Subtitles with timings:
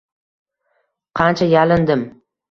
[1.19, 2.07] Qancha yalindim